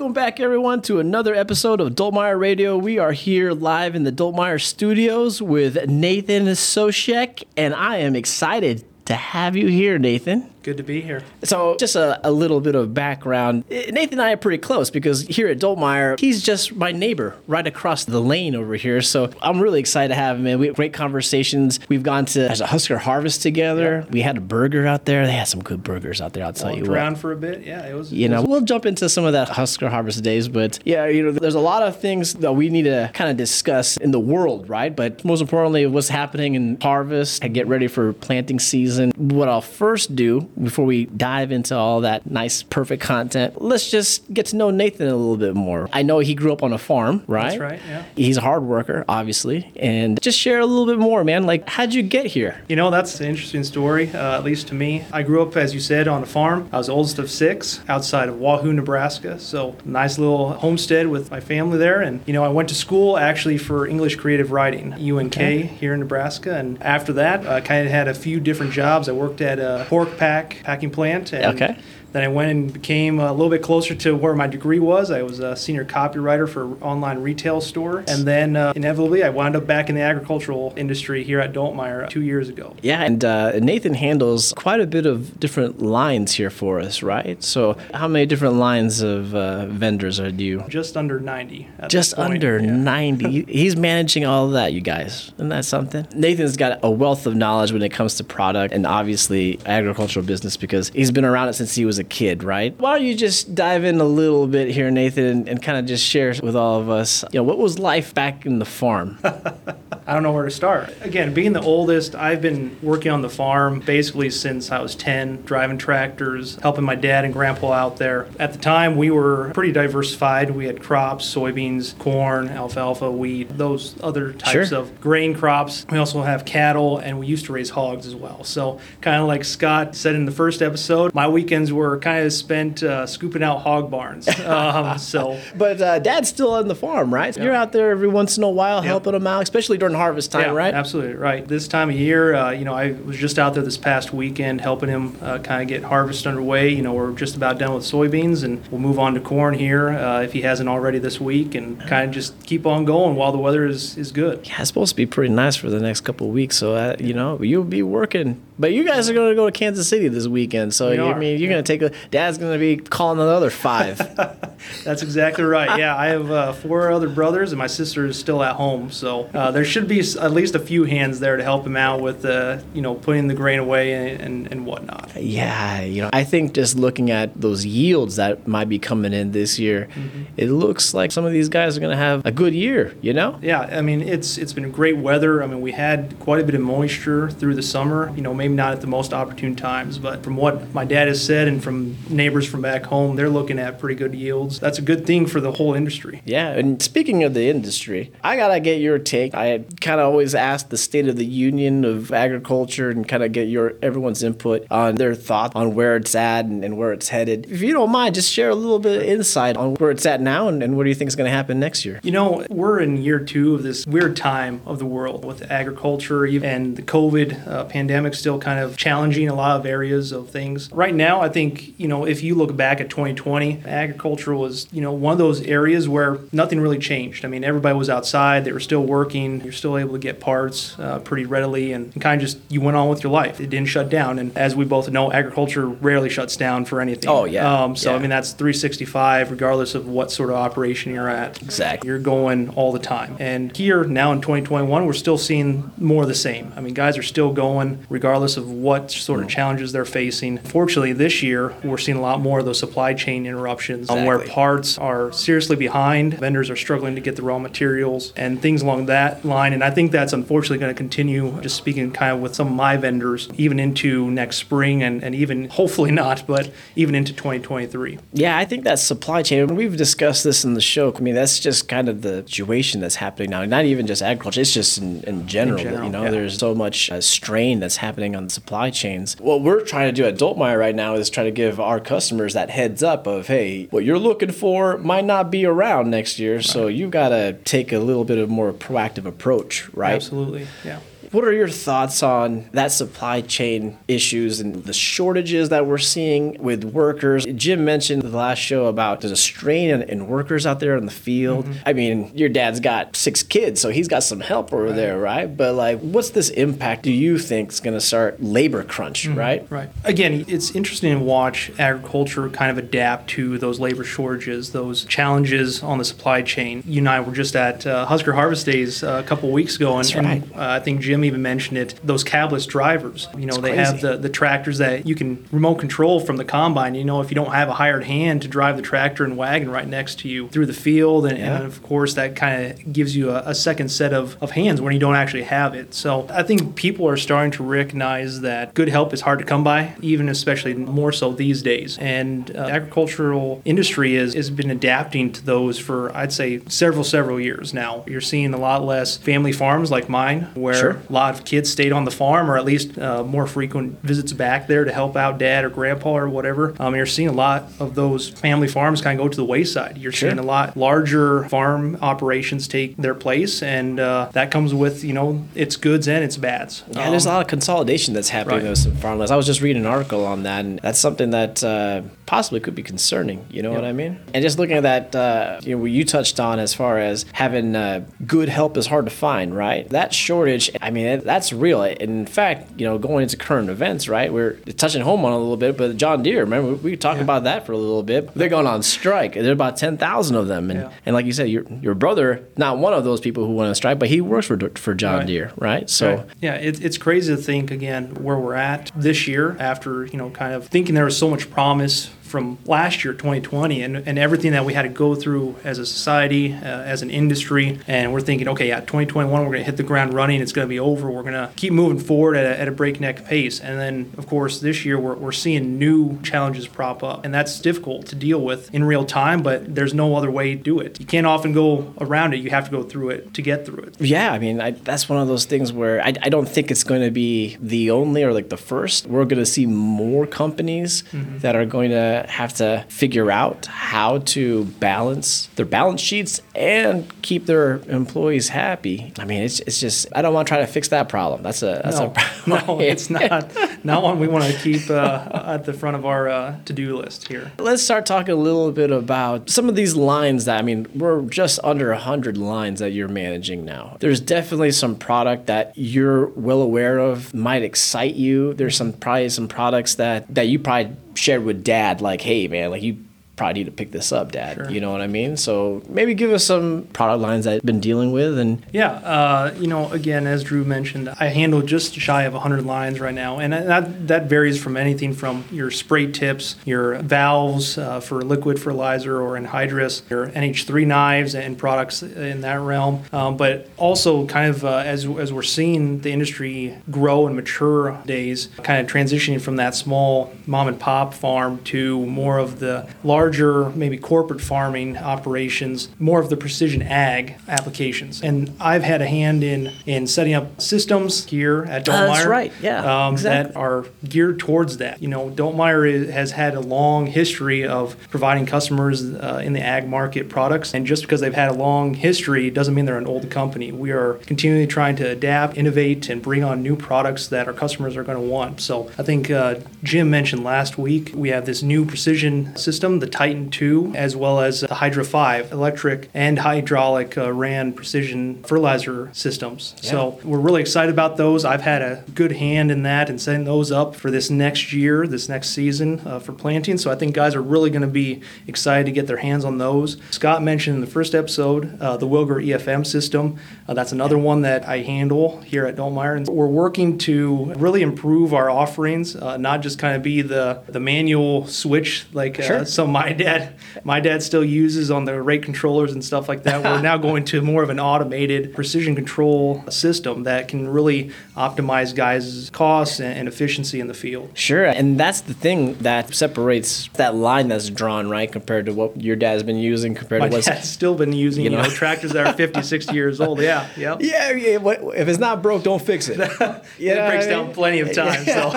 [0.00, 2.78] Welcome back, everyone, to another episode of Dultmeier Radio.
[2.78, 8.82] We are here live in the Dultmeier studios with Nathan Sousek, and I am excited
[9.04, 10.48] to have you here, Nathan.
[10.62, 11.22] Good to be here.
[11.42, 13.64] So, just a, a, little bit of background.
[13.70, 17.66] Nathan and I are pretty close because here at Dultmeier, he's just my neighbor right
[17.66, 19.00] across the lane over here.
[19.00, 20.44] So, I'm really excited to have him.
[20.44, 21.80] Man, we have great conversations.
[21.88, 24.04] We've gone to as a Husker Harvest together.
[24.04, 24.12] Yeah.
[24.12, 25.26] We had a burger out there.
[25.26, 26.44] They had some good burgers out there.
[26.44, 27.20] I'll tell Walked you around what.
[27.20, 27.64] for a bit.
[27.64, 28.12] Yeah, it was.
[28.12, 28.50] You it know, was...
[28.50, 31.60] we'll jump into some of that Husker Harvest days, but yeah, you know, there's a
[31.60, 34.94] lot of things that we need to kind of discuss in the world, right?
[34.94, 39.12] But most importantly, what's happening in harvest and get ready for planting season.
[39.16, 44.32] What I'll first do before we dive into all that nice, perfect content, let's just
[44.32, 45.88] get to know Nathan a little bit more.
[45.92, 47.50] I know he grew up on a farm, right?
[47.50, 48.04] That's right, yeah.
[48.16, 49.70] He's a hard worker, obviously.
[49.76, 51.44] And just share a little bit more, man.
[51.44, 52.60] Like, how'd you get here?
[52.68, 55.04] You know, that's an interesting story, uh, at least to me.
[55.12, 56.68] I grew up, as you said, on a farm.
[56.72, 59.38] I was the oldest of six outside of Wahoo, Nebraska.
[59.38, 62.00] So, nice little homestead with my family there.
[62.00, 65.62] And, you know, I went to school actually for English creative writing, UNK okay.
[65.62, 66.56] here in Nebraska.
[66.56, 69.08] And after that, I kind of had a few different jobs.
[69.08, 71.76] I worked at a pork pack packing plant and okay.
[72.12, 75.10] Then I went and became a little bit closer to where my degree was.
[75.10, 78.04] I was a senior copywriter for an online retail store.
[78.08, 82.08] And then uh, inevitably, I wound up back in the agricultural industry here at Dultmeier
[82.08, 82.74] two years ago.
[82.82, 87.42] Yeah, and uh, Nathan handles quite a bit of different lines here for us, right?
[87.42, 90.64] So, how many different lines of uh, vendors are you?
[90.68, 91.68] Just under 90.
[91.88, 92.70] Just under yeah.
[92.70, 93.44] 90.
[93.48, 95.32] He's managing all of that, you guys.
[95.34, 96.06] Isn't that something?
[96.14, 100.56] Nathan's got a wealth of knowledge when it comes to product and obviously agricultural business
[100.56, 102.76] because he's been around it since he was a kid, right?
[102.78, 105.86] Why don't you just dive in a little bit here, Nathan, and, and kind of
[105.86, 109.18] just share with all of us, you know, what was life back in the farm?
[110.06, 110.92] I don't know where to start.
[111.00, 115.42] Again, being the oldest, I've been working on the farm basically since I was 10,
[115.42, 118.26] driving tractors, helping my dad and grandpa out there.
[118.38, 120.50] At the time, we were pretty diversified.
[120.50, 124.78] We had crops, soybeans, corn, alfalfa, wheat, those other types sure.
[124.78, 125.86] of grain crops.
[125.90, 128.44] We also have cattle, and we used to raise hogs as well.
[128.44, 132.32] So, kind of like Scott said in the first episode, my weekends were kind of
[132.32, 134.28] spent uh, scooping out hog barns.
[134.50, 137.36] Um, so, but uh, Dad's still on the farm, right?
[137.36, 140.42] You're out there every once in a while helping him out, especially during harvest time,
[140.42, 140.74] yeah, right?
[140.74, 141.46] Absolutely right.
[141.46, 144.60] This time of year, uh, you know, I was just out there this past weekend
[144.60, 146.70] helping him uh, kind of get harvest underway.
[146.70, 149.90] You know, we're just about done with soybeans, and we'll move on to corn here
[149.90, 153.32] uh, if he hasn't already this week, and kind of just keep on going while
[153.32, 154.46] the weather is is good.
[154.46, 156.96] Yeah, it's supposed to be pretty nice for the next couple of weeks, so uh,
[156.98, 158.40] you know you'll be working.
[158.58, 161.18] But you guys are going to go to Kansas City this weekend, so you, I
[161.18, 161.54] mean you're yeah.
[161.56, 162.08] going to take a.
[162.10, 163.98] Dad's going to be calling another five.
[164.84, 165.78] That's exactly right.
[165.78, 169.30] Yeah, I have uh, four other brothers, and my sister is still at home, so
[169.32, 172.24] uh, there should be at least a few hands there to help him out with,
[172.24, 175.10] uh, you know, putting the grain away and, and, and whatnot.
[175.16, 179.32] Yeah, you know, I think just looking at those yields that might be coming in
[179.32, 180.24] this year, mm-hmm.
[180.36, 182.94] it looks like some of these guys are going to have a good year.
[183.00, 183.38] You know?
[183.42, 185.42] Yeah, I mean, it's it's been great weather.
[185.42, 188.12] I mean, we had quite a bit of moisture through the summer.
[188.14, 191.24] You know, maybe not at the most opportune times, but from what my dad has
[191.24, 194.60] said and from neighbors from back home, they're looking at pretty good yields.
[194.60, 196.22] That's a good thing for the whole industry.
[196.24, 199.34] Yeah, and speaking of the industry, I gotta get your take.
[199.34, 203.32] I kind of always ask the state of the union of agriculture and kind of
[203.32, 207.08] get your everyone's input on their thoughts on where it's at and, and, where it's
[207.08, 207.50] headed.
[207.50, 210.20] If you don't mind, just share a little bit of insight on where it's at
[210.20, 212.00] now and, and what do you think is going to happen next year.
[212.02, 216.24] You know, we're in year two of this weird time of the world with agriculture
[216.24, 220.70] and the COVID uh, pandemic still kind of challenging a lot of areas of things.
[220.72, 224.80] Right now, I think you know if you look back at 2020, agriculture was you
[224.80, 227.24] know one of those areas where nothing really changed.
[227.24, 229.40] I mean, everybody was outside; they were still working.
[229.42, 232.60] You're still able to get parts uh, pretty readily, and, and, kind of just you
[232.60, 233.40] went on with your life.
[233.40, 237.08] It didn't shut down, and as we both know, agriculture rarely shuts down for anything.
[237.08, 237.62] Oh yeah.
[237.62, 237.96] Um, so yeah.
[237.96, 241.40] I mean, that's 365, regardless of what sort of operation you're at.
[241.42, 241.88] Exactly.
[241.88, 246.08] You're going all the time, and here now in 2021, we're still seeing more of
[246.08, 246.52] the same.
[246.56, 249.30] I mean, guys are still going regardless of what sort of mm.
[249.30, 250.38] challenges they're facing.
[250.38, 254.06] Fortunately, this year we're seeing a lot more of those supply chain interruptions exactly.
[254.06, 258.62] where parts are seriously behind, vendors are struggling to get the raw materials, and things
[258.62, 259.49] along that line.
[259.52, 261.40] And I think that's unfortunately going to continue.
[261.40, 265.14] Just speaking kind of with some of my vendors, even into next spring, and, and
[265.14, 267.98] even hopefully not, but even into 2023.
[268.12, 269.54] Yeah, I think that's supply chain.
[269.54, 270.94] We've discussed this in the show.
[270.94, 273.44] I mean, that's just kind of the situation that's happening now.
[273.44, 275.58] Not even just agriculture; it's just in, in general.
[275.58, 276.10] In general you know, yeah.
[276.10, 279.16] there's so much uh, strain that's happening on the supply chains.
[279.18, 282.34] What we're trying to do at Dultmeier right now is try to give our customers
[282.34, 286.36] that heads up of, hey, what you're looking for might not be around next year,
[286.36, 286.44] right.
[286.44, 289.39] so you've got to take a little bit of more proactive approach,
[289.74, 289.94] right?
[289.94, 290.80] Absolutely, yeah.
[291.12, 296.40] What are your thoughts on that supply chain issues and the shortages that we're seeing
[296.40, 297.26] with workers?
[297.34, 300.86] Jim mentioned the last show about there's a strain in, in workers out there in
[300.86, 301.46] the field.
[301.46, 301.62] Mm-hmm.
[301.66, 304.76] I mean, your dad's got six kids, so he's got some help over right.
[304.76, 305.36] there, right?
[305.36, 309.18] But like, what's this impact do you think is going to start labor crunch, mm-hmm.
[309.18, 309.50] right?
[309.50, 309.68] Right.
[309.82, 315.60] Again, it's interesting to watch agriculture kind of adapt to those labor shortages, those challenges
[315.60, 316.62] on the supply chain.
[316.64, 319.76] You and I were just at uh, Husker Harvest Days uh, a couple weeks ago,
[319.76, 320.22] and, right.
[320.22, 321.78] and uh, I think Jim even mentioned it.
[321.82, 323.62] Those cabless drivers, you know, it's they crazy.
[323.62, 326.74] have the, the tractors that you can remote control from the combine.
[326.74, 329.50] You know, if you don't have a hired hand to drive the tractor and wagon
[329.50, 331.36] right next to you through the field, and, yeah.
[331.36, 334.60] and of course that kind of gives you a, a, second set of, of hands
[334.60, 335.72] when you don't actually have it.
[335.72, 339.42] So I think people are starting to recognize that good help is hard to come
[339.42, 341.78] by, even especially more so these days.
[341.78, 347.20] And uh, agricultural industry is, has been adapting to those for I'd say several several
[347.20, 347.84] years now.
[347.86, 350.82] You're seeing a lot less family farms like mine, where sure.
[350.90, 354.12] A lot of kids stayed on the farm, or at least uh, more frequent visits
[354.12, 356.54] back there to help out dad or grandpa or whatever.
[356.58, 359.78] Um, you're seeing a lot of those family farms kind of go to the wayside.
[359.78, 360.10] You're sure.
[360.10, 364.92] seeing a lot larger farm operations take their place, and uh, that comes with you
[364.92, 366.64] know its goods and its bads.
[366.70, 368.50] Yeah, um, there's a lot of consolidation that's happening right.
[368.50, 369.10] with some farmlands.
[369.10, 372.54] I was just reading an article on that, and that's something that uh, possibly could
[372.54, 373.24] be concerning.
[373.30, 373.60] You know yep.
[373.60, 374.00] what I mean?
[374.12, 377.04] And just looking at that, uh, you know, what you touched on as far as
[377.12, 379.68] having uh, good help is hard to find, right?
[379.68, 381.62] That shortage, I mean, it, that's real.
[381.62, 384.12] In fact, you know, going into current events, right?
[384.12, 387.04] We're touching home on a little bit, but John Deere, remember, we talked yeah.
[387.04, 388.12] about that for a little bit.
[388.14, 389.14] They're going on strike.
[389.14, 390.50] There are about 10,000 of them.
[390.50, 390.72] And, yeah.
[390.86, 393.54] and like you said, your, your brother, not one of those people who went on
[393.54, 395.06] strike, but he works for, for John right.
[395.06, 395.68] Deere, right?
[395.68, 396.06] So, right.
[396.20, 400.10] yeah, it, it's crazy to think, again, where we're at this year after, you know,
[400.10, 404.32] kind of thinking there was so much promise from last year, 2020, and, and everything
[404.32, 407.58] that we had to go through as a society, uh, as an industry.
[407.66, 410.20] And we're thinking, okay, yeah, 2021, we're going to hit the ground running.
[410.20, 410.90] It's going to be over.
[410.90, 413.40] We're going to keep moving forward at a, at a breakneck pace.
[413.40, 417.04] And then, of course, this year, we're, we're seeing new challenges prop up.
[417.04, 420.42] And that's difficult to deal with in real time, but there's no other way to
[420.42, 420.80] do it.
[420.80, 422.18] You can't often go around it.
[422.18, 423.80] You have to go through it to get through it.
[423.80, 426.64] Yeah, I mean, I, that's one of those things where I, I don't think it's
[426.64, 428.86] going to be the only or like the first.
[428.86, 431.18] We're going to see more companies mm-hmm.
[431.18, 436.90] that are going to have to figure out how to balance their balance sheets and
[437.02, 438.92] keep their employees happy.
[438.98, 441.22] I mean, it's, it's just I don't want to try to fix that problem.
[441.22, 442.46] That's a that's no, a problem.
[442.58, 446.08] no, it's not not one we want to keep uh, at the front of our
[446.08, 447.32] uh, to do list here.
[447.38, 451.02] Let's start talking a little bit about some of these lines that I mean we're
[451.02, 453.76] just under hundred lines that you're managing now.
[453.80, 458.34] There's definitely some product that you're well aware of might excite you.
[458.34, 462.50] There's some probably some products that that you probably shared with dad like hey man
[462.50, 462.84] like you
[463.20, 464.34] probably need to pick this up, Dad.
[464.34, 464.50] Sure.
[464.50, 465.14] You know what I mean?
[465.18, 468.16] So maybe give us some product lines that you've been dealing with.
[468.16, 472.46] And yeah, uh, you know, again, as Drew mentioned, I handle just shy of 100
[472.46, 477.58] lines right now, and that that varies from anything from your spray tips, your valves
[477.58, 483.18] uh, for liquid fertilizer or anhydrous, your NH3 knives and products in that realm, um,
[483.18, 488.30] but also kind of uh, as as we're seeing the industry grow and mature days,
[488.42, 493.09] kind of transitioning from that small mom and pop farm to more of the large
[493.10, 498.02] larger, maybe corporate farming operations, more of the precision ag applications.
[498.02, 501.90] And I've had a hand in in setting up systems here at Dultmeier.
[501.90, 502.32] Uh, that's right.
[502.40, 502.86] Yeah.
[502.86, 503.32] Um, exactly.
[503.32, 504.80] That are geared towards that.
[504.80, 509.68] You know, Dultmeier has had a long history of providing customers uh, in the ag
[509.68, 513.10] market products, and just because they've had a long history doesn't mean they're an old
[513.10, 513.50] company.
[513.52, 517.76] We are continually trying to adapt, innovate, and bring on new products that our customers
[517.76, 518.40] are going to want.
[518.40, 522.86] So I think uh, Jim mentioned last week we have this new precision system, the
[523.00, 528.90] Titan 2, as well as the Hydra 5 electric and hydraulic uh, ran precision fertilizer
[528.92, 529.54] systems.
[529.62, 529.70] Yeah.
[529.70, 531.24] So we're really excited about those.
[531.24, 534.86] I've had a good hand in that and setting those up for this next year,
[534.86, 536.58] this next season uh, for planting.
[536.58, 539.38] So I think guys are really going to be excited to get their hands on
[539.38, 539.78] those.
[539.90, 543.18] Scott mentioned in the first episode uh, the Wilger EFM system.
[543.48, 545.96] Uh, that's another one that I handle here at Dultmeier.
[545.96, 550.42] And we're working to really improve our offerings, uh, not just kind of be the,
[550.48, 552.44] the manual switch like uh, sure.
[552.44, 553.34] some my dad
[553.64, 556.42] my dad still uses on the rate controllers and stuff like that.
[556.42, 561.74] We're now going to more of an automated precision control system that can really optimize
[561.74, 564.10] guys' costs and, and efficiency in the field.
[564.14, 568.80] Sure, and that's the thing that separates that line that's drawn, right, compared to what
[568.80, 571.42] your dad's been using, compared My to what's dad's still been using you you know,
[571.42, 571.50] know.
[571.50, 573.20] tractors that are 50, 60 years old.
[573.20, 573.76] Yeah, yeah.
[573.80, 574.38] Yeah, yeah.
[574.74, 575.98] If it's not broke, don't fix it.
[576.60, 578.06] Know it breaks down plenty of times.
[578.06, 578.30] So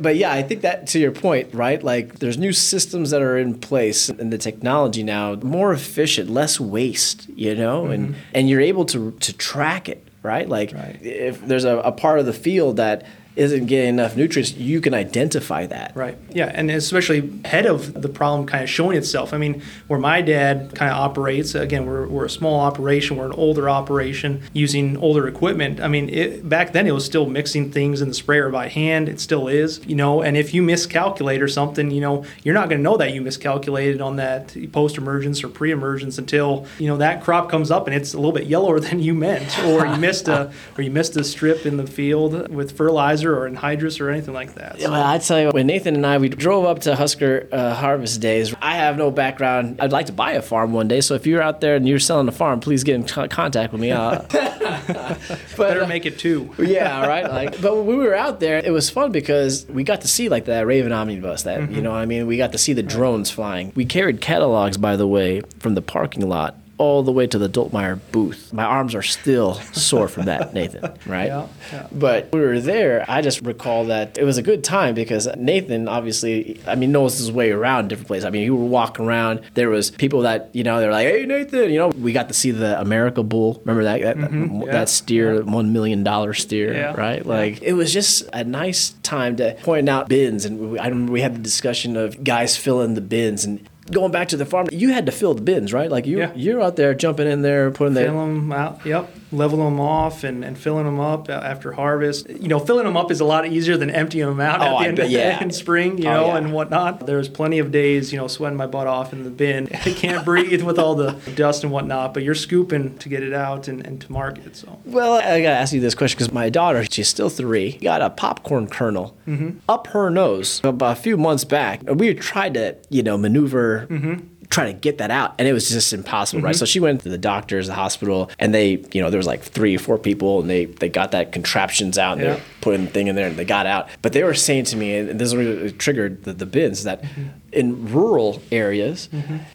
[0.00, 1.82] But yeah, I think that to your point, right?
[1.82, 6.58] Like there's new systems that are in place and the technology now more efficient, less
[6.60, 8.20] waste, you know, and mm-hmm.
[8.34, 10.48] and you're able to to track it, right?
[10.48, 10.98] Like Right.
[11.02, 13.04] if there's a, a part of the field that
[13.36, 15.92] isn't getting enough nutrients, you can identify that.
[15.96, 16.16] Right.
[16.30, 19.34] Yeah, and especially ahead of the problem kind of showing itself.
[19.34, 23.26] I mean, where my dad kind of operates, again, we're, we're a small operation, we're
[23.26, 25.80] an older operation using older equipment.
[25.80, 29.08] I mean, it, back then it was still mixing things in the sprayer by hand.
[29.08, 32.68] It still is, you know, and if you miscalculate or something, you know, you're not
[32.68, 36.86] going to know that you miscalculated on that post emergence or pre emergence until, you
[36.86, 39.86] know, that crop comes up and it's a little bit yellower than you meant, or
[39.86, 44.00] you missed a, or you missed a strip in the field with fertilizer or anhydrous
[44.00, 44.78] or anything like that.
[44.78, 47.74] Yeah, well, I tell you, when Nathan and I we drove up to Husker uh,
[47.74, 49.80] Harvest Days, I have no background.
[49.80, 51.00] I'd like to buy a farm one day.
[51.00, 53.72] So if you're out there and you're selling a farm, please get in co- contact
[53.72, 53.90] with me.
[53.90, 54.22] Uh,
[54.86, 56.52] but, Better uh, make it two.
[56.58, 57.30] yeah, right.
[57.30, 60.28] Like, but when we were out there, it was fun because we got to see
[60.28, 61.42] like that Raven omnibus.
[61.44, 63.72] That you know, what I mean, we got to see the drones flying.
[63.74, 67.48] We carried catalogs, by the way, from the parking lot all the way to the
[67.48, 68.52] Dultmeier booth.
[68.52, 70.92] My arms are still sore from that, Nathan.
[71.06, 71.26] Right.
[71.26, 71.88] Yeah, yeah.
[71.92, 73.04] But we were there.
[73.08, 77.18] I just recall that it was a good time because Nathan, obviously, I mean, knows
[77.18, 78.24] his way around different places.
[78.24, 79.42] I mean, you were walking around.
[79.54, 81.88] There was people that you know they're like, "Hey, Nathan," you know.
[81.88, 83.60] We got to see the America Bull.
[83.64, 84.62] Remember that that, mm-hmm.
[84.62, 87.24] yeah, that steer, one million dollar steer, right?
[87.24, 91.12] Like it was just a nice time to point out bins, and we, I remember
[91.12, 93.68] we had the discussion of guys filling the bins and.
[93.90, 95.90] Going back to the farm, you had to fill the bins, right?
[95.90, 96.32] Like you, Yeah.
[96.34, 99.10] you're out there jumping in there, putting the Fill them out, yep.
[99.34, 102.28] Level them off and, and filling them up after harvest.
[102.28, 104.78] You know, filling them up is a lot easier than emptying them out Oh, at
[104.82, 105.42] the end bet, of yeah.
[105.42, 106.36] in spring, you Oh, know, yeah.
[106.36, 107.06] and whatnot.
[107.06, 109.68] There's plenty of days, you know, sweating my butt off in the bin.
[109.74, 113.32] I can't breathe with all the dust and whatnot, but you're scooping to get it
[113.32, 114.56] out and, and to market.
[114.56, 118.00] So Well, I gotta ask you this question because my daughter, she's still three, got
[118.02, 119.58] a popcorn kernel mm-hmm.
[119.68, 121.82] up her nose about a few months back.
[121.86, 123.86] We tried to, you know, maneuver.
[123.90, 124.26] Mm-hmm.
[124.54, 126.54] Try to get that out, and it was just impossible, right?
[126.54, 126.58] Mm-hmm.
[126.60, 129.42] So she went to the doctors, the hospital, and they, you know, there was like
[129.42, 132.34] three or four people, and they they got that contraptions out, and Yeah.
[132.34, 133.88] they're putting the thing in there, and they got out.
[134.00, 136.84] But they were saying to me, and this is what it triggered the, the bins,
[136.84, 137.22] that mm-hmm.
[137.54, 139.08] In rural areas,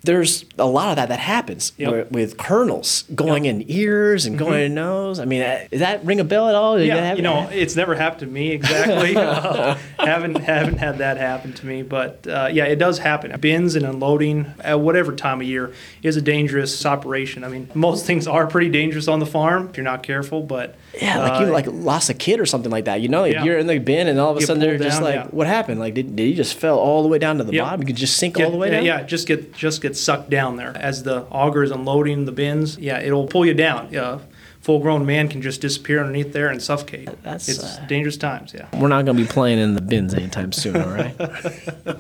[0.03, 1.91] there's a lot of that that happens Yep.
[1.91, 5.20] where- with kernels going in ears and going in nose.
[5.20, 6.77] I mean, uh, does that ring a bell at all?
[6.77, 9.15] Did yeah, you know, it's never happened to me exactly.
[9.15, 13.38] Uh, haven't haven't had that happen to me, but uh, yeah, it does happen.
[13.39, 15.72] Bins and unloading at whatever time of year
[16.03, 17.44] is a dangerous operation.
[17.44, 20.75] I mean, most things are pretty dangerous on the farm if you're not careful, but
[21.00, 23.01] yeah, like uh, you like lost a kid or something like that.
[23.01, 23.44] You know, like Yeah.
[23.44, 25.27] you're in the bin and all of a sudden they're pulled just like, yeah.
[25.27, 25.79] what happened?
[25.79, 27.63] Like, did, did he just fell all the way down to the Yep.
[27.65, 27.82] bottom?
[27.89, 28.86] You could just sink get- all the way down.
[28.86, 32.77] Yeah, just get just get sucked down there as the auger is unloading the bins.
[32.77, 33.88] Yeah, it'll pull you down.
[33.89, 34.19] Yeah,
[34.62, 37.10] full grown man can just disappear underneath there and suffocate.
[37.24, 38.53] That's, it's uh, dangerous times.
[38.53, 38.67] Yeah.
[38.79, 41.15] We're not going to be playing in the bins anytime soon, all right?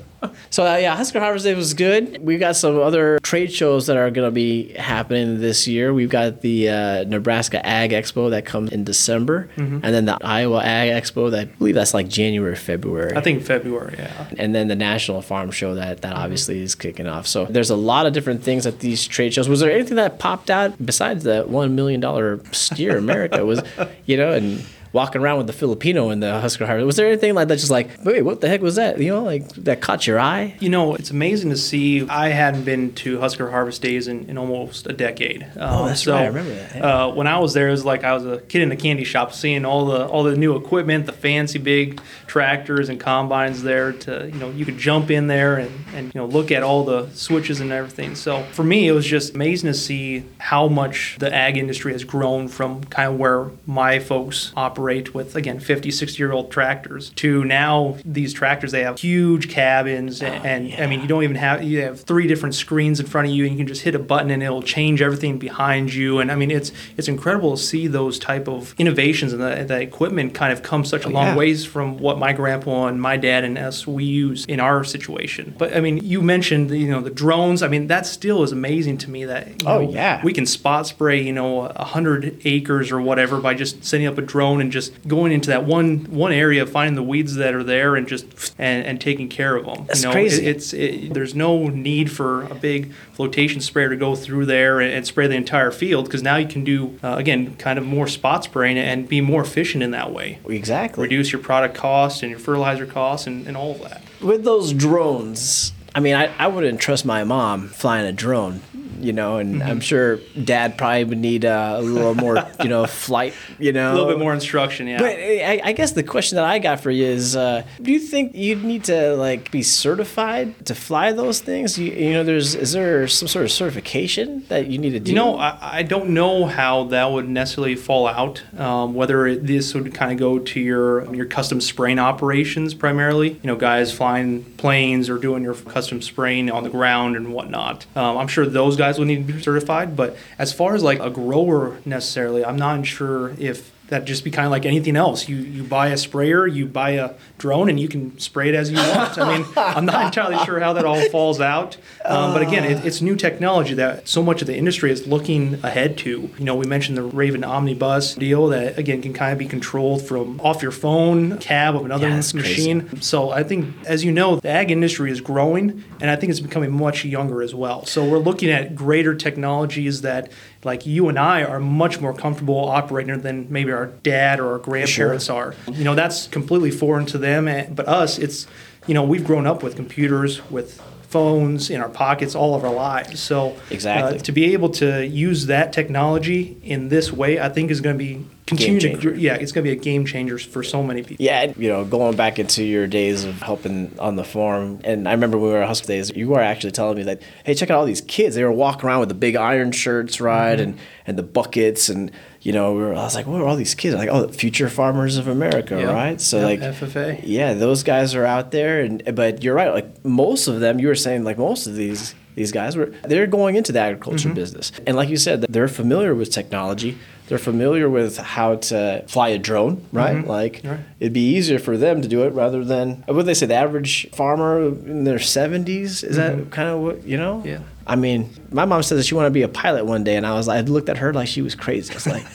[0.49, 2.17] so, uh, yeah, Husker Harvest Day was good.
[2.23, 5.93] We've got some other trade shows that are going to be happening this year.
[5.93, 10.61] We've got the uh, Nebraska Ag Expo that comes in December, and then the Iowa
[10.63, 13.15] Ag Expo that I believe that's like January, February.
[13.15, 13.95] I think February.
[13.97, 14.27] Yeah.
[14.37, 17.27] and then the National Farm Show that, that obviously is kicking off.
[17.27, 19.47] So there's a lot of different things at these trade shows.
[19.47, 23.45] Was there anything that popped out besides that one million dollar steer America?
[23.45, 23.61] Was
[24.05, 26.85] you know and walking around with the Filipino in the Husker Harvest.
[26.85, 27.57] Was there anything like that?
[27.57, 28.99] Just like wait, what the heck was that?
[28.99, 30.55] You know, like that caught your eye?
[30.59, 32.07] You know, it's amazing to see.
[32.07, 35.45] I hadn't been to Husker Harvest Days in, in almost a decade.
[35.57, 36.23] Oh, Um, that's so, right.
[36.23, 37.03] I remember that, yeah.
[37.05, 39.03] Uh, when I was there, it was like I was a kid in a candy
[39.03, 43.91] shop, seeing all the all the new equipment, the fancy big tractors and combines there.
[43.93, 46.83] To you know, you could jump in there and, and you know look at all
[46.83, 48.15] the switches and everything.
[48.15, 52.03] So for me, it was just amazing to see how much the ag industry has
[52.03, 57.09] grown from kind of where my folks operate with again 50, 60 year old tractors
[57.11, 61.35] to now these tractors they have huge cabins and, and I mean you don't even
[61.35, 63.93] have you have three different screens in front of you and you can just hit
[63.95, 67.61] a button and it'll change everything behind you and I mean it's it's incredible to
[67.61, 71.11] see those type of innovations and that that equipment kind of come such a oh,
[71.11, 71.35] long yeah.
[71.35, 75.53] ways from what my grandpa and my dad and us we use in our situation.
[75.57, 78.97] But I mean you mentioned you know the drones I mean that still is amazing
[78.99, 80.21] to me that you Oh, know, yeah.
[80.23, 84.17] we can spot spray you know a hundred acres or whatever by just setting up
[84.17, 87.55] a drone and and just going into that one one area, finding the weeds that
[87.55, 89.85] are there, and just and, and taking care of them.
[89.87, 90.45] That's you know, crazy.
[90.45, 94.79] It, it's it, there's no need for a big flotation sprayer to go through there
[94.79, 97.85] and, and spray the entire field because now you can do uh, again kind of
[97.85, 100.39] more spot spraying and be more efficient in that way.
[100.47, 101.03] Exactly.
[101.03, 104.03] Reduce your product cost and your fertilizer costs and, and all of that.
[104.21, 108.61] With those drones, I mean, I, I wouldn't trust my mom flying a drone,
[108.99, 109.67] you know, and Mm-hmm.
[109.69, 113.91] I'm sure dad probably would need uh, a little more, you know, flight, you know.
[113.91, 114.99] A little bit more instruction, yeah.
[114.99, 117.99] But I, I guess the question that I got for you is, uh, do you
[117.99, 121.77] think you'd need to like be certified to fly those things?
[121.77, 125.11] You, you know, there's is there some sort of certification that you need to do?
[125.11, 128.43] You know, I, I don't know how that would necessarily fall out.
[128.57, 133.31] Um, whether it, this would kind of go to your your custom spraying operations primarily.
[133.31, 137.85] You know, guys flying planes or doing your custom spraying on the ground and whatnot.
[137.95, 139.95] Um, I'm sure those guys would need to be certified.
[139.95, 144.31] But as far as like a grower necessarily, I'm not sure if that just be
[144.31, 145.27] kind of like anything else.
[145.27, 148.71] You you buy a sprayer, you buy a drone, and you can spray it as
[148.71, 149.17] you want.
[149.17, 151.77] I mean, I'm not entirely sure how that all falls out.
[152.05, 155.55] Um, but again, it, it's new technology that so much of the industry is looking
[155.63, 156.29] ahead to.
[156.37, 160.01] You know, we mentioned the Raven Omnibus deal that again can kind of be controlled
[160.01, 162.73] from off your phone, cab of another Yeah, that's crazy.
[162.73, 163.01] machine.
[163.01, 166.39] So I think, as you know, the ag industry is growing, and I think it's
[166.39, 167.85] becoming much younger as well.
[167.85, 170.31] So we're looking at greater technologies that,
[170.63, 174.59] like you and I, are much more comfortable operating than maybe our dad or our
[174.59, 175.55] grandparents are.
[175.71, 178.45] You know, that's completely foreign to them, eh, but us, it's
[178.87, 182.73] you know, we've grown up with computers, with phones in our pockets all of our
[182.73, 183.19] lives.
[183.19, 184.19] So Exactly.
[184.19, 187.97] uh, to be able to use that technology in this way, I think is going
[187.97, 191.01] to be continue to yeah, it's going to be a game changer for so many
[191.03, 191.23] people.
[191.23, 195.11] Yeah, you know, going back into your days of helping on the farm, and I
[195.11, 197.69] remember when we were at Hustle Days, you were actually telling me that, hey, check
[197.69, 198.35] out all these kids.
[198.35, 200.61] They were walking around with the big iron shirts, right, Mm-hmm.
[200.71, 203.55] and and the buckets, and you know, we were, I was like, what are all
[203.57, 203.95] these kids?
[203.95, 205.89] Like, oh, the future farmers of America, Yep.
[205.93, 206.21] right?
[206.21, 207.19] So Yep, like, FFA.
[207.23, 209.73] yeah, those guys are out there, and but you're right.
[209.73, 213.27] Like most of them, you were saying, like most of these these guys were they're
[213.27, 214.35] going into the agriculture Mm-hmm.
[214.35, 216.97] business, and like you said, they're familiar with technology.
[217.27, 220.25] They're familiar with how to fly a drone, right?
[220.25, 220.67] Like Mm-hmm.
[220.69, 220.79] Right.
[221.01, 223.45] it'd be easier for them to do it rather than what they say.
[223.47, 227.39] The average farmer in their seventies is that kind of what you know?
[227.39, 227.47] Mm-hmm.
[227.47, 227.59] Yeah.
[227.89, 230.25] I mean, my mom says that she wanted to be a pilot one day, and
[230.25, 231.91] I was like, I looked at her like she was crazy.
[231.91, 232.25] I was like,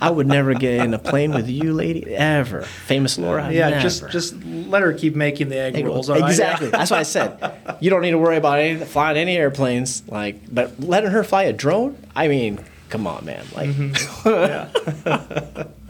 [0.00, 2.62] I would never get in a plane with you, lady, ever.
[2.62, 3.80] Famous Laura, Yeah, never.
[3.82, 6.08] just just let her keep making the egg, Egg rolls.
[6.08, 6.20] rolls.
[6.22, 6.30] right?
[6.30, 6.68] Exactly.
[6.68, 7.76] That's what I said.
[7.80, 10.02] You don't need to worry about any, flying any airplanes.
[10.08, 11.96] Like, but letting her fly a drone.
[12.16, 13.44] I mean, come on, man.
[13.54, 14.28] Like, mm-hmm.
[14.28, 15.64] Yeah.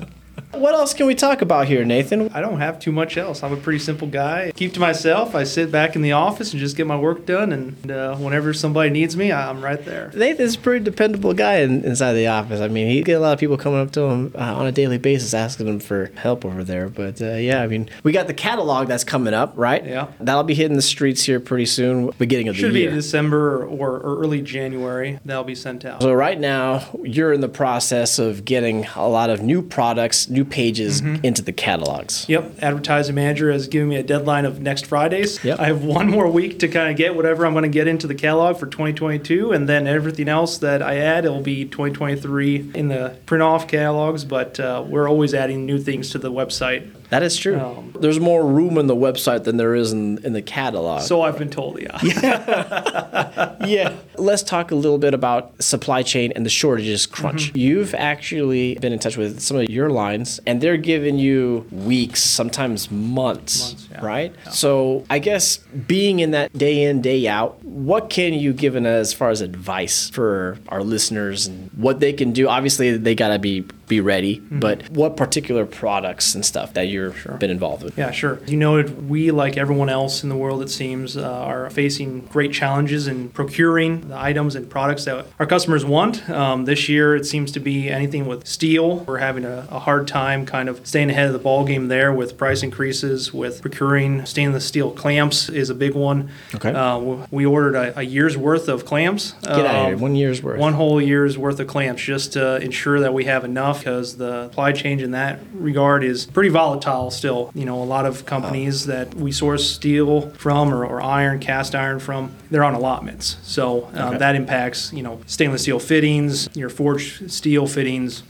[0.63, 2.31] what else can we talk about here, Nathan?
[2.33, 3.43] I don't have too much else.
[3.43, 4.53] I'm a pretty simple guy.
[4.55, 5.35] Keep to myself.
[5.35, 7.53] I sit back in the office and just get my work done.
[7.53, 10.13] And uh, whenever somebody needs me, I'm right there.
[10.15, 12.61] Nathan's a pretty dependable guy in, inside the office.
[12.61, 14.73] I mean, he get a lot of people coming up to him uh, on a
[14.73, 16.89] daily basis asking him for help over there.
[16.89, 19.85] But uh, yeah, I mean, we got the catalog that's coming up, right?
[19.85, 20.13] Yeah.
[20.21, 22.93] That'll be hitting the streets here pretty soon, beginning of Should the be.
[22.93, 25.19] December or, or early January.
[25.25, 26.03] That'll be sent out.
[26.03, 30.45] So right now, you're in the process of getting a lot of new products, new
[30.53, 31.25] pages Mm-hmm.
[31.25, 32.27] into the catalogs.
[32.29, 35.43] Yep, advertising manager has given me a deadline of next Fridays.
[35.43, 35.59] Yep.
[35.59, 38.07] I have one more week to kind of get whatever I'm going to get into
[38.07, 42.89] the catalog for 2022, and then everything else that I add, it'll be 2023 in
[42.89, 44.25] the print off catalogs.
[44.25, 46.91] But uh, we're always adding new things to the website.
[47.09, 47.59] That is true.
[47.61, 51.03] Um, There's more room in the website than there is in, in the catalog.
[51.03, 51.99] So I've been told, yeah.
[53.67, 53.97] yeah.
[54.23, 57.49] Let's talk a little bit about supply chain and the shortages crunch.
[57.49, 57.59] Mm-hmm.
[57.59, 62.23] You've actually been in touch with some of your lines, and they're giving you weeks,
[62.23, 64.05] sometimes months, Months, yeah.
[64.05, 64.35] right?
[64.53, 68.87] So I guess being in that day in, day out, what can you give in
[68.87, 72.49] as far as advice for our listeners and what they can do?
[72.49, 74.61] Obviously, they got to be be ready, Mm-hmm.
[74.61, 77.99] but what particular products and stuff that you've been involved with?
[77.99, 78.39] Yeah, sure.
[78.47, 82.55] You know, we, like everyone else in the world, it seems, uh, are facing great
[82.55, 86.29] challenges in procuring the items and products that our customers want.
[86.31, 88.99] Um, this year, it seems to be anything with steel.
[88.99, 92.13] We're having a, a hard time kind of staying ahead of the ball game there
[92.13, 96.29] with price increases, with procuring stainless steel clamps is a big one.
[96.55, 96.71] Okay.
[96.73, 96.99] Uh,
[97.31, 99.33] we ordered a, a year's worth of clamps.
[99.43, 99.97] Get out of Um, here.
[99.97, 100.59] One year's worth.
[100.59, 104.45] one whole year's worth of clamps just to ensure that we have enough because the
[104.49, 107.51] supply chain in that regard is pretty volatile still.
[107.55, 111.75] You know, a lot of companies that we source steel from or, or iron, cast
[111.75, 113.39] iron from, they're on allotments.
[113.43, 114.19] So um, Okay.
[114.19, 118.23] that impacts, you know, stainless steel fittings, your forged steel fittings.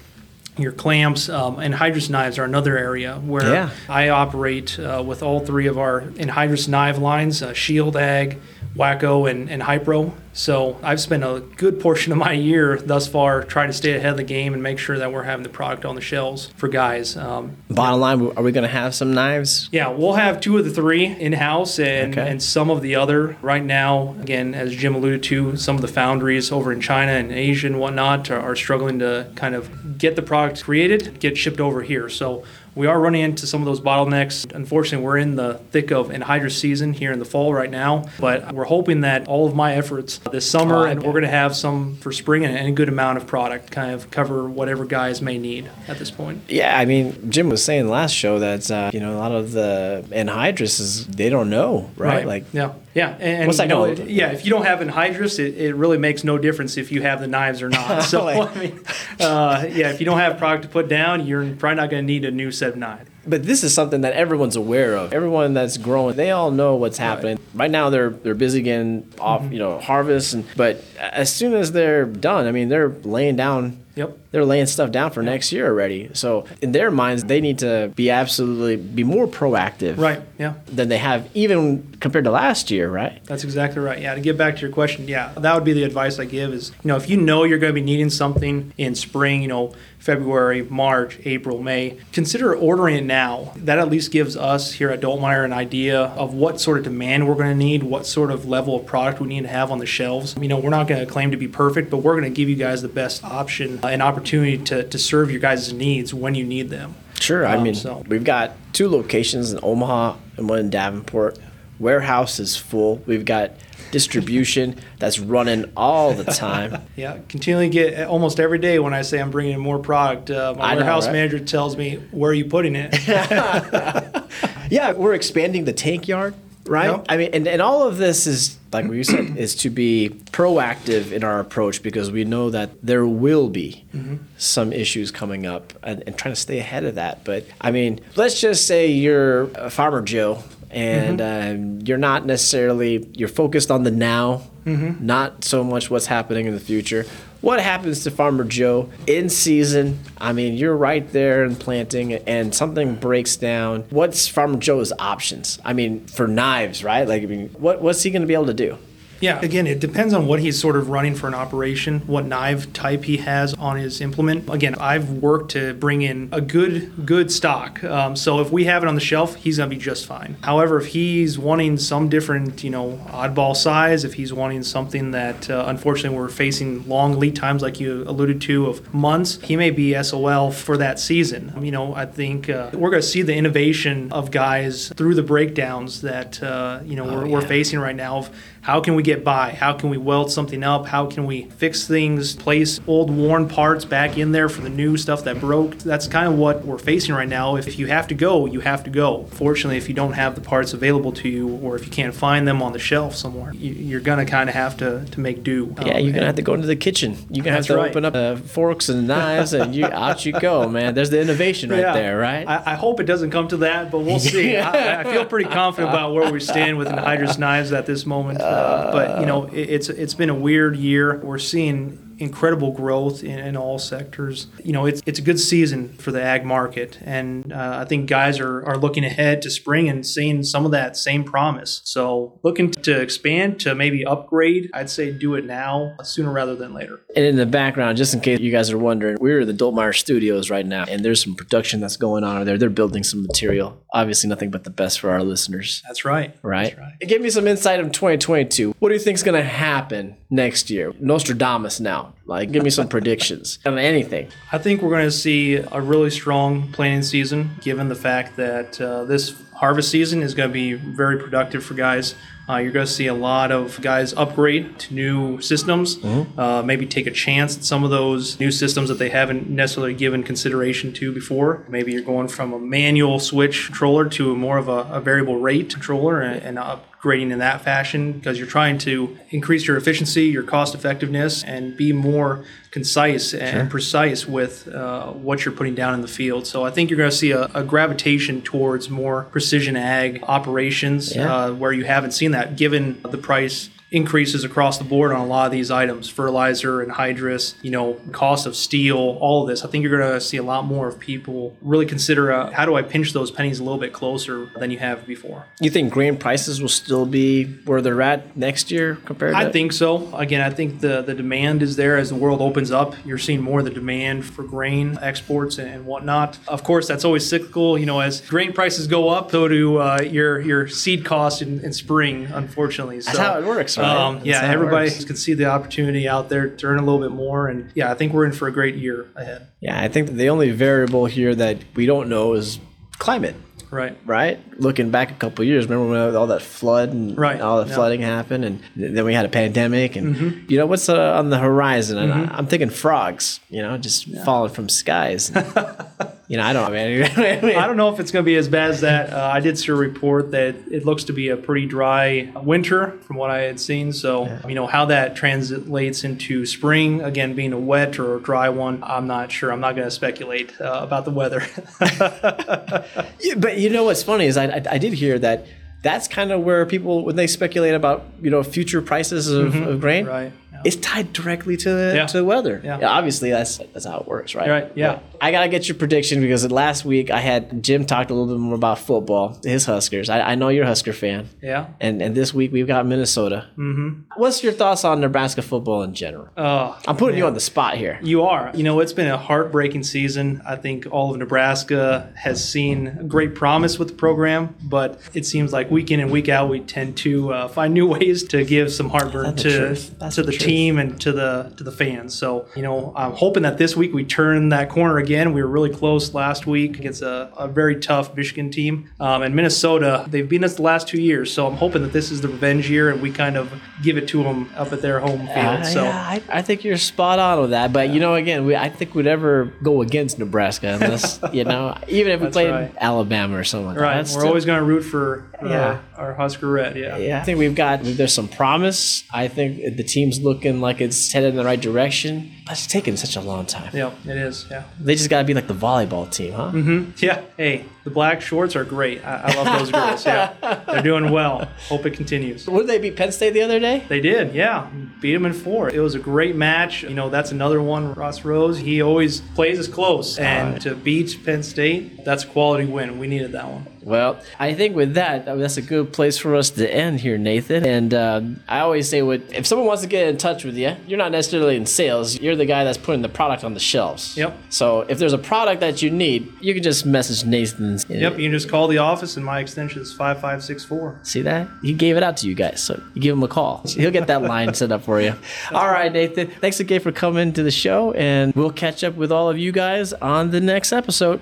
[0.58, 3.70] Your clamps um, anhydrous knives are another area where Yeah.
[3.88, 8.38] I operate uh, with all three of our anhydrous knife lines, uh, Shield Ag,
[8.76, 10.12] Wacko and, and Hypro.
[10.34, 14.12] So I've spent a good portion of my year thus far trying to stay ahead
[14.12, 16.68] of the game and make sure that we're having the product on the shelves for
[16.68, 17.16] guys.
[17.18, 19.68] Um, Bottom line, are we going to have some knives?
[19.72, 22.30] yeah, we'll have two of the three in house and, Okay.
[22.30, 23.36] and some of the other.
[23.42, 27.30] Right now, again, as Jim alluded to, some of the foundries over in China and
[27.30, 31.60] Asia and whatnot are, are struggling to kind of get the product created, get shipped
[31.60, 32.08] over here.
[32.08, 32.42] So
[32.74, 34.50] we are running into some of those bottlenecks.
[34.54, 38.52] Unfortunately, we're in the thick of anhydrous season here in the fall right now, but
[38.52, 41.54] we're hoping that all of my efforts this summer, Oh, and we're going to have
[41.54, 45.36] some for spring and, a good amount of product, kind of cover whatever guys may
[45.38, 46.42] need at this point.
[46.48, 49.52] Yeah, I mean, Jim was saying last show that uh, you know a lot of
[49.52, 52.26] the anhydrous is they don't know, right?
[52.26, 53.16] Like, yeah, yeah.
[53.20, 55.98] And, What's that you know, gonna- yeah, if you don't have anhydrous, it, it really
[55.98, 58.02] makes no difference if you have the knives or not.
[58.12, 58.80] So Like- I mean,
[59.20, 62.06] uh, yeah, if you don't have product to put down, you're probably not going to
[62.06, 63.08] need a new set of knife.
[63.26, 65.12] but this is something that everyone's aware of.
[65.12, 67.38] Everyone that's growing, they all know what's happening.
[67.54, 69.52] Right, now, they're they're busy getting off, Mm-hmm.
[69.52, 73.78] you know, harvest, and but as soon as they're done, I mean, they're laying down.
[73.94, 74.18] Yep.
[74.32, 76.10] They're laying stuff down for next year already.
[76.14, 80.20] So in their minds, they need to be absolutely be more proactive, Right.
[80.38, 80.54] Yeah.
[80.66, 83.22] Than they have even compared to last year, right?
[83.26, 84.00] That's exactly right.
[84.00, 86.52] Yeah, to get back to your question, yeah, that would be the advice I give
[86.52, 89.48] is, you know, if you know you're going to be needing something in spring, you
[89.48, 93.52] know, February, March, April, May, consider ordering it now.
[93.54, 97.28] That at least gives us here at Dultmeier an idea of what sort of demand
[97.28, 99.78] we're going to need, what sort of level of product we need to have on
[99.78, 100.34] the shelves.
[100.40, 102.48] You know, we're not going to claim to be perfect, but we're going to give
[102.48, 106.34] you guys the best option uh, and opportunity to, to serve your guys' needs when
[106.34, 106.94] you need them.
[107.20, 107.46] Sure.
[107.46, 111.38] I Um, mean, so- we've got two locations in Omaha and one in Davenport.
[111.78, 113.02] Warehouse is full.
[113.06, 113.52] We've got
[113.90, 116.82] distribution that's running all the time.
[116.96, 120.30] Yeah, continually get almost every day when I say I'm bringing in more product.
[120.30, 121.12] Uh, my I know, warehouse right?
[121.14, 122.94] manager tells me, "Where are you putting it?"
[124.70, 126.34] Yeah, we're expanding the tank yard,
[126.66, 126.90] right?
[126.90, 127.06] Yep.
[127.08, 130.10] I mean, and, and all of this is, like what you said, is to be
[130.32, 134.16] proactive in our approach because we know that there will be Mm-hmm.
[134.38, 137.24] some issues coming up and, and trying to stay ahead of that.
[137.24, 141.76] But I mean, let's just say you're a farmer Joe and Mm-hmm.
[141.76, 145.04] um, you're not necessarily, you're focused on the now, Mm-hmm.
[145.04, 147.04] not so much what's happening in the future.
[147.42, 149.98] What happens to Farmer Joe in season?
[150.16, 153.82] I mean, you're right there in planting and something breaks down.
[153.90, 155.58] What's Farmer Joe's options?
[155.64, 157.06] I mean, for knives, right?
[157.06, 158.78] Like, I mean, what, what's he going to be able to do?
[159.22, 162.72] Yeah, again, it depends on what he's sort of running for an operation, what knife
[162.72, 164.50] type he has on his implement.
[164.50, 167.84] Again, I've worked to bring in a good, good stock.
[167.84, 170.36] Um, so if we have it on the shelf, he's going to be just fine.
[170.42, 175.48] However, if he's wanting some different, you know, oddball size, if he's wanting something that
[175.48, 179.70] uh, unfortunately we're facing long lead times, like you alluded to, of months, he may
[179.70, 181.52] be SOL for that season.
[181.62, 185.22] You know, I think uh, we're going to see the innovation of guys through the
[185.22, 188.30] breakdowns that, uh, you know, we're, we're facing right now of
[188.62, 189.50] how can we get by?
[189.50, 190.86] How can we weld something up?
[190.86, 194.96] How can we fix things, place old worn parts back in there for the new
[194.96, 195.76] stuff that broke?
[195.78, 197.56] That's kind of what we're facing right now.
[197.56, 199.24] If you have to go, you have to go.
[199.32, 202.46] Fortunately, if you don't have the parts available to you or if you can't find
[202.48, 205.42] them on the shelf somewhere, you, you're going to kind of have to, to make
[205.42, 205.74] do.
[205.84, 207.16] Yeah, Um, you're gonna have to go into the kitchen.
[207.30, 207.90] You're gonna have to right.
[207.90, 210.94] open up uh, forks and knives, and you out you go, man.
[210.94, 211.92] There's the innovation right Yeah.
[211.92, 212.46] there, right?
[212.46, 214.56] I, I hope it doesn't come to that, but we'll see.
[214.56, 218.40] I, I feel pretty confident about where we stand with anhydrous knives at this moment.
[218.40, 221.18] Uh, but you know, it, it's it's been a weird year.
[221.18, 224.46] We're seeing incredible growth in, in all sectors.
[224.64, 228.08] You know, it's it's a good season for the ag market, and uh, I think
[228.08, 231.80] guys are are looking ahead to spring and seeing some of that same promise.
[231.84, 236.72] So looking to expand to maybe upgrade, I'd say do it now sooner rather than
[236.72, 237.00] later.
[237.14, 239.94] And in the background, just in case you guys are wondering, we're in the Dultmeier
[239.96, 242.58] Studios right now, and there's some production that's going on over there.
[242.58, 243.82] They're building some material.
[243.92, 246.34] Obviously, nothing but the best for our listeners, That's right.
[246.42, 246.76] right?
[246.76, 246.98] That's right.
[247.00, 248.74] Give me some insight of 2022.
[248.78, 250.92] What do you think is going to happen next year?
[251.00, 252.11] Nostradamus now.
[252.24, 254.28] Like, give me some predictions on anything.
[254.52, 258.80] I think we're going to see a really strong planting season, given the fact that
[258.80, 262.14] uh, this harvest season is going to be very productive for guys.
[262.48, 265.96] Uh, you're going to see a lot of guys upgrade to new systems,
[266.36, 269.94] uh, maybe take a chance at some of those new systems that they haven't necessarily
[269.94, 271.64] given consideration to before.
[271.68, 275.70] Maybe you're going from a manual switch controller to more of a, a variable rate
[275.70, 276.58] controller and, and
[277.02, 281.76] upgrading in that fashion because you're trying to increase your efficiency, your cost effectiveness, and
[281.76, 286.46] be more concise and precise with uh, what you're putting down in the field.
[286.46, 291.14] So I think you're going to see a, a gravitation towards more precision ag operations
[291.14, 291.34] Yeah.
[291.34, 295.26] uh, where you haven't seen that given the price increases across the board on a
[295.26, 299.64] lot of these items, fertilizer anhydrous, you know, cost of steel, all of this.
[299.64, 302.64] I think you're going to see a lot more of people really consider uh, how
[302.64, 305.46] do I pinch those pennies a little bit closer than you have before.
[305.60, 309.52] You think grain prices will still be where they're at next year compared to I
[309.52, 310.14] think so.
[310.16, 312.94] Again, I think the, the demand is there as the world opens up.
[313.04, 316.38] You're seeing more of the demand for grain exports and whatnot.
[316.48, 317.78] Of course, that's always cyclical.
[317.78, 321.60] You know, as grain prices go up, so do uh, your your seed costs in,
[321.60, 323.00] in spring, unfortunately.
[323.00, 323.81] That's how it works, right?
[323.84, 325.04] Um, yeah, everybody works.
[325.04, 327.48] can see the opportunity out there to earn a little bit more.
[327.48, 329.48] And yeah, I think we're in for a great year ahead.
[329.60, 332.58] Yeah, I think the only variable here that we don't know is
[332.98, 333.36] climate.
[333.70, 333.96] Right.
[334.04, 337.56] Right, looking back a couple of years, remember when all that flood and Right, all
[337.56, 337.68] the yeah.
[337.68, 337.74] Mm-hmm.
[337.74, 341.38] flooding happened, and then we had a pandemic, and you know what's uh, on the
[341.38, 341.96] horizon?
[341.96, 345.32] And I, I'm thinking frogs, you know, just falling from skies.
[346.32, 346.64] you know, I don't.
[346.72, 349.12] I mean, I don't know if it's going to be as bad as that.
[349.12, 352.98] Uh, I did see a report that it looks to be a pretty dry winter
[353.02, 353.92] from what I had seen.
[353.92, 358.48] So, you know, how that translates into spring, again, being a wet or a dry
[358.48, 359.52] one, I'm not sure.
[359.52, 361.44] I'm not going to speculate uh, about the weather.
[363.20, 365.46] Yeah, but you know what's funny is I, I, I did hear that
[365.82, 369.80] that's kind of where people when they speculate about you know future prices of, of
[369.80, 370.12] grain, Mm-hmm.
[370.12, 370.41] Right, yeah.
[370.64, 372.06] It's tied directly to the Yeah.
[372.06, 372.60] to weather.
[372.64, 372.78] Yeah.
[372.88, 374.48] obviously that's that's how it works, right?
[374.48, 374.94] Right, yeah.
[374.94, 378.34] But I gotta get your prediction because last week I had Jim talked a little
[378.34, 380.08] bit more about football, his Huskers.
[380.08, 381.66] I, I know you're a Husker fan, yeah.
[381.80, 383.48] and and this week we've got Minnesota.
[383.56, 384.02] Mm-hmm.
[384.16, 386.28] What's your thoughts on Nebraska football in general?
[386.36, 387.98] Uh, I'm putting you on the spot here.
[388.02, 388.50] You are.
[388.54, 390.42] You know, it's been a heartbreaking season.
[390.46, 395.52] I think all of Nebraska has seen great promise with the program, but it seems
[395.52, 398.72] like week in and week out, we tend to uh, find new ways to give
[398.72, 400.40] some heartburn to to the the, truth.
[400.52, 402.14] Team and to the to the fans.
[402.14, 405.32] So, you know, I'm hoping that this week we turn that corner again.
[405.32, 409.34] We were really close last week against a, a very tough Michigan team, um, and
[409.34, 410.04] Minnesota.
[410.08, 412.68] They've beaten us the last two years, so I'm hoping that this is the revenge
[412.68, 415.36] year and we kind of give it to them up at their home field.
[415.36, 415.82] Uh, so.
[415.84, 417.72] yeah, I, I think you're spot on with that.
[417.72, 421.76] But you know, again, we, I think we'd ever go against Nebraska unless you know,
[421.88, 422.74] even if we played right.
[422.78, 423.78] Alabama or something like.
[423.78, 425.80] Right, That's we're still- always going to root for, for Yeah.
[425.96, 426.76] our, our Husker Red.
[426.76, 426.96] Yeah.
[426.98, 429.04] Yeah, I think we've got there's some promise.
[429.12, 432.96] I think the team's looking like it's headed in the right direction, but it's taking
[432.96, 433.70] such a long time.
[433.74, 434.46] Yeah, it is.
[434.50, 434.64] Yeah.
[434.80, 436.50] They just got to be like the volleyball team, huh?
[436.52, 436.92] Mm-hmm.
[437.04, 437.22] Yeah.
[437.36, 439.04] Hey, the black shorts are great.
[439.04, 440.06] I, I love those girls.
[440.06, 440.62] Yeah.
[440.66, 441.48] They're doing well.
[441.68, 442.46] Hope it continues.
[442.46, 443.84] Would they beat Penn State the other day?
[443.88, 444.70] They did, yeah.
[445.00, 445.70] Beat them in four.
[445.70, 446.82] It was a great match.
[446.82, 447.94] You know, that's another one.
[447.94, 450.18] Russ Rose, he always plays us close.
[450.18, 452.98] And to beat Penn State, that's a quality win.
[452.98, 453.66] We needed that one.
[453.82, 457.00] Well, I think with that, I mean, that's a good place for us to end
[457.00, 457.66] here, Nathan.
[457.66, 460.76] And uh, I always say, what if someone wants to get in touch with you,
[460.86, 462.20] you're not necessarily in sales.
[462.20, 464.16] You're the guy that's putting the product on the shelves.
[464.16, 464.36] Yep.
[464.50, 467.78] So if there's a product that you need, you can just message Nathan.
[467.88, 471.00] Yep, you can just call the office, and my extension is 5564.
[471.02, 471.48] See that?
[471.62, 473.62] He gave it out to you guys, so you give him a call.
[473.66, 475.14] He'll get that line set up for you.
[475.52, 476.28] All right, Nathan.
[476.28, 479.52] Thanks again for coming to the show, and we'll catch up with all of you
[479.52, 481.20] guys on the next episode.